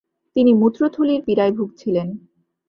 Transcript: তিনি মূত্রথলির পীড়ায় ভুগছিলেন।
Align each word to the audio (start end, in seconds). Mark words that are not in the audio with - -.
তিনি 0.35 0.51
মূত্রথলির 0.53 1.21
পীড়ায় 1.25 1.53
ভুগছিলেন। 1.53 2.07